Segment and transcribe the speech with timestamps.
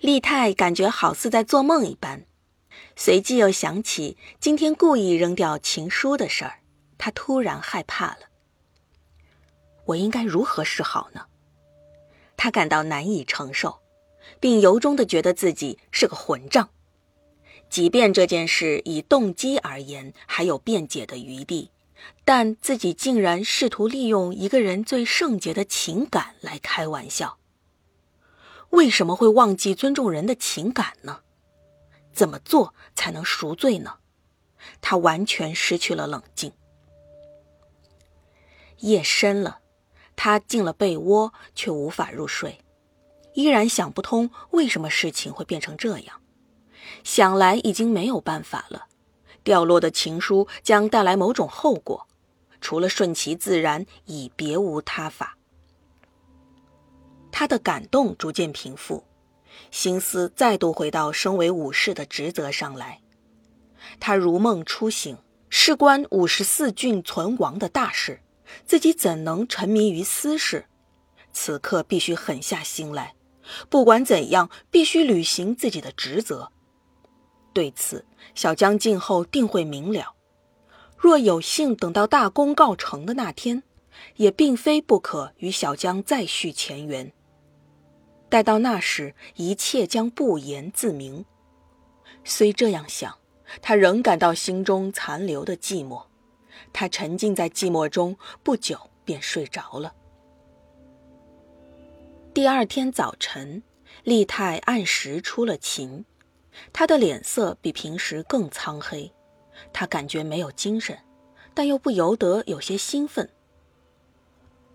[0.00, 2.24] 利泰感觉好似在做梦一般，
[2.96, 6.60] 随即又想起今天故意扔掉情书的事儿，
[6.96, 8.20] 他突然害怕了。
[9.84, 11.26] 我应该如何是好呢？
[12.38, 13.80] 他感到难以承受，
[14.40, 16.70] 并由衷的觉得自己是个混账。
[17.68, 21.70] 即便这件事以动机而言还有辩解的余地，
[22.24, 27.36] 但自己竟然试图利用一个人最圣洁的情感来开玩笑。
[28.70, 31.20] 为什么会忘记尊重人的情感呢？
[32.12, 33.98] 怎么做才能赎罪呢？
[34.80, 36.52] 他完全失去了冷静。
[38.78, 39.60] 夜深了，
[40.16, 42.60] 他进了被窝，却无法入睡，
[43.34, 46.20] 依然想不通为什么事情会变成这样。
[47.04, 48.86] 想来已经没有办法了，
[49.42, 52.06] 掉落的情书将带来某种后果，
[52.60, 55.36] 除了顺其自然，已别无他法。
[57.30, 59.04] 他的感动逐渐平复，
[59.70, 63.00] 心思再度回到身为武士的职责上来。
[63.98, 65.16] 他如梦初醒，
[65.48, 68.20] 事关五十四郡存亡的大事，
[68.64, 70.66] 自己怎能沉迷于私事？
[71.32, 73.14] 此刻必须狠下心来，
[73.68, 76.50] 不管怎样，必须履行自己的职责。
[77.52, 78.04] 对此，
[78.34, 80.14] 小江静后定会明了。
[80.96, 83.62] 若有幸等到大功告成的那天，
[84.16, 87.12] 也并非不可与小江再续前缘。
[88.30, 91.24] 待到那时，一切将不言自明。
[92.22, 93.18] 虽这样想，
[93.60, 96.04] 他仍感到心中残留的寂寞。
[96.72, 99.92] 他沉浸在寂寞中，不久便睡着了。
[102.32, 103.64] 第二天早晨，
[104.04, 106.04] 利泰按时出了勤，
[106.72, 109.12] 他的脸色比平时更苍黑，
[109.72, 110.96] 他感觉没有精神，
[111.52, 113.28] 但又不由得有些兴奋。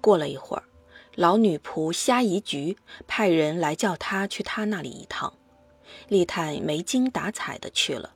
[0.00, 0.62] 过了一会儿。
[1.14, 5.34] 老女仆虾夷菊派人来叫他去他那里一趟，
[6.08, 8.14] 丽泰没精打采的去了。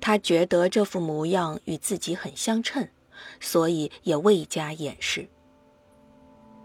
[0.00, 2.88] 他觉得这副模样与自己很相称，
[3.40, 5.28] 所以也未加掩饰。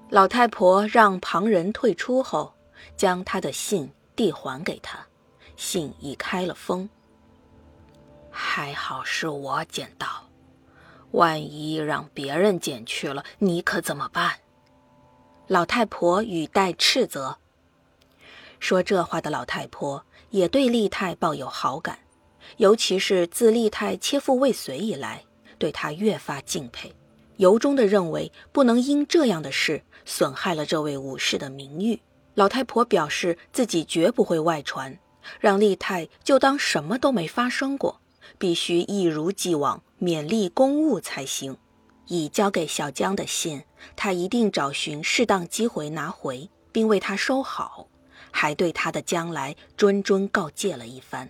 [0.09, 2.53] 老太婆让旁人退出后，
[2.95, 5.05] 将他的信递还给他，
[5.55, 6.89] 信已开了封。
[8.29, 10.29] 还好是我捡到，
[11.11, 14.39] 万一让别人捡去了，你可怎么办？
[15.51, 17.35] 老太婆语带斥责。
[18.61, 21.99] 说这话的老太婆也对丽泰抱有好感，
[22.55, 25.25] 尤其是自丽泰切腹未遂以来，
[25.57, 26.95] 对他越发敬佩，
[27.35, 31.99] 由衷的认为不能因这样的事损害了这位武士的名誉。
[32.33, 34.97] 老太婆表示自己绝不会外传，
[35.41, 37.99] 让丽泰就当什么都没发生过，
[38.37, 41.57] 必须一如既往勉励公务才行。
[42.11, 43.63] 已交给小江的信，
[43.95, 47.87] 他一定找寻适当机会拿回，并为他收好，
[48.31, 51.29] 还对他的将来谆谆告诫了一番。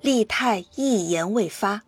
[0.00, 1.82] 利泰一言未发，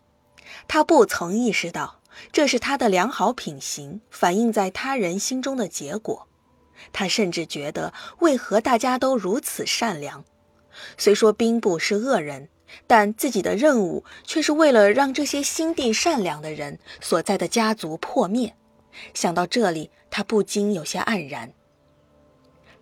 [0.69, 6.29] 他不曾意识到这是他的良好品行反映在他人心中的结果。
[6.93, 10.23] 他甚至觉得，为何大家都如此善良？
[10.99, 12.51] 虽说兵部是恶人。
[12.87, 18.55] 但自己的任务却是为了让这些心地善良的人所在的家族破灭。
[19.12, 21.53] 想到这里，他不禁有些黯然。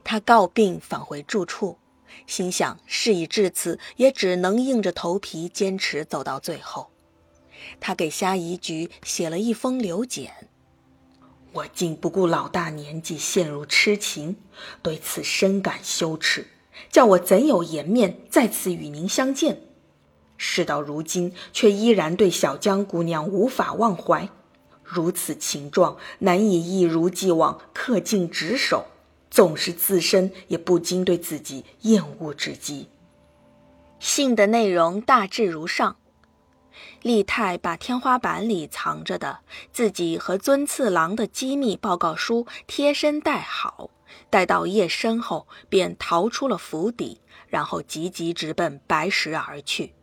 [0.05, 1.79] 他告病返回住处，
[2.27, 6.91] 心想事已至此，也只能硬着头皮坚持走到最后。
[7.81, 10.49] 他给虾夷局写了一封留简
[11.53, 14.37] ：“我竟不顾老大年纪陷入痴情，
[14.83, 16.49] 对此深感羞耻，
[16.91, 19.63] 叫我怎有颜面再次与您相见？”
[20.45, 24.29] 事到如今，却依然对小江姑娘无法忘怀，
[24.83, 28.87] 如此情状，难以一如既往恪尽职守。
[29.31, 32.89] 纵是自身，也不禁对自己厌恶至极。
[34.01, 35.97] 信的内容大致如上：
[37.03, 39.39] 丽泰把天花板里藏着的
[39.73, 43.91] 自己和尊次郎的机密报告书贴身带好，
[44.29, 49.95] 待到夜深后，便逃出了府邸，然后急急直奔白石而去。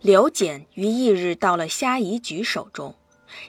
[0.00, 2.94] 刘简于翌日到了虾夷局手中，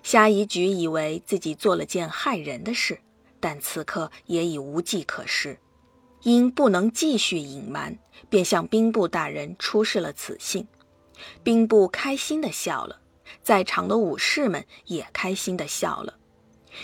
[0.02, 3.00] 虾夷局以为自己做了件害人的事，
[3.40, 5.60] 但此刻也已无计可施，
[6.24, 8.00] 因不能继续隐瞒，
[8.30, 10.68] 便向兵部大人出示了此信。
[11.44, 13.00] 兵部开心的笑了，
[13.44, 16.16] 在场的武士们也开心的笑了。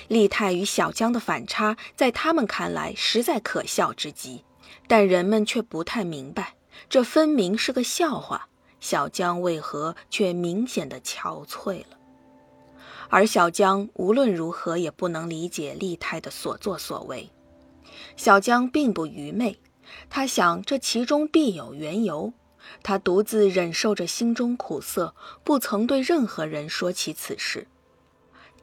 [0.08, 4.46] 丽泰与小江的反差，在他们看来实在可笑之极，
[4.88, 6.56] 但人们却不太明白，
[6.88, 8.50] 这分明是个笑话。
[8.80, 11.98] 小江为何却明显的憔悴了？
[13.10, 17.30] 而小江无论如何也不能理解丽泰的所作所为。
[18.18, 19.60] 小江并不愚昧，
[20.10, 22.34] 他想这其中必有缘由。
[22.82, 25.14] 他独自忍受着心中苦涩，
[25.44, 27.68] 不曾对任何人说起此事。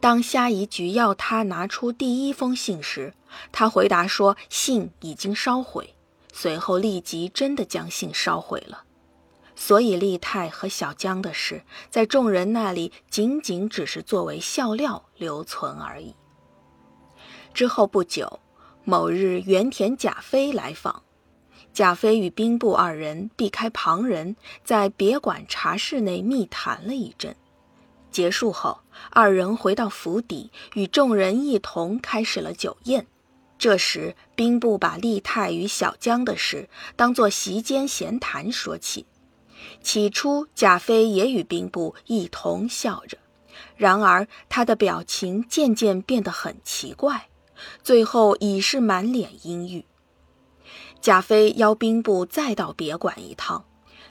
[0.00, 3.14] 当虾夷菊要他拿出第一封信时，
[3.52, 5.94] 他回答说信已经烧毁，
[6.32, 8.82] 随后立即真的将信烧毁了。
[9.54, 16.14] 所以利泰和小江的事，在众人那里仅仅只是作为笑料留存而已。
[17.54, 18.40] 之后不久，
[18.84, 21.02] 某日原田甲飞来访，
[21.72, 27.36] 甲飞与兵部二人避开旁人，在别馆茶室内密谈了一阵。
[28.10, 33.06] 结束后，二人回到府邸，与众人一同开始了酒宴。
[33.58, 39.06] 这时，兵部把利泰与小江的事当作席间闲谈说起。
[39.82, 43.18] 起初，贾飞也与兵部一同笑着，
[43.76, 47.28] 然而他的表情渐渐变得很奇怪，
[47.82, 49.84] 最后已是满脸阴郁。
[51.00, 53.64] 贾飞邀兵部再到别馆一趟，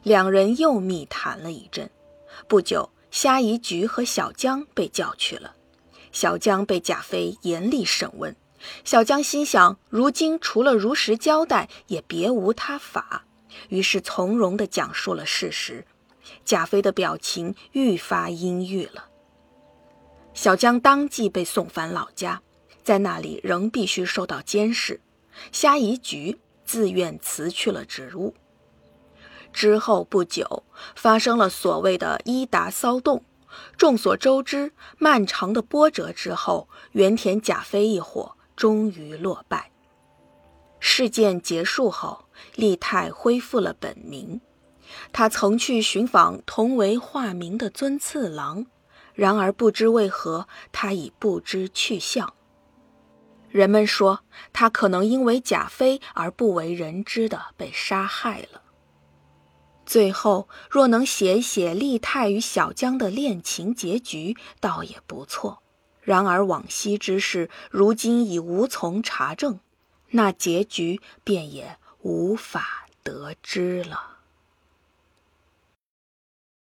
[0.04, 1.90] 两人又密谈了一阵。
[2.48, 2.92] 不久。
[3.12, 5.54] 虾夷菊和小江被叫去了，
[6.14, 8.34] 小江被贾飞严厉审问。
[8.86, 13.26] 小江心想，如今除了如实交代，也别无他法，
[13.70, 15.86] 于是从容地讲述了事实。
[16.46, 19.10] 贾飞的表情愈发阴郁了。
[20.34, 22.42] 小江当即被送返老家，
[22.84, 25.02] 在那里仍必须受到监视。
[25.52, 28.36] 虾夷菊自愿辞去了职务。
[29.52, 30.64] 之后不久，
[30.96, 33.26] 发生了所谓的伊达骚动。
[33.76, 39.71] 众所周知，漫长的波折之后，原田甲飞一伙终于落败。
[40.84, 42.26] 事件结束后，
[42.56, 44.42] 立泰恢复了本名。
[45.14, 48.66] 他曾去寻访同为化名的尊次郎，
[49.14, 52.34] 然而不知为何，他已不知去向。
[53.50, 58.62] 人们说，他可能因为贾飞而不为人知的被杀害了。
[59.86, 65.62] 最后，若能写写利泰与小江的恋情结局，倒也不错。
[66.02, 69.60] 然而往昔之事，如今已无从查证，
[70.12, 74.21] 那结局便也无法得知了。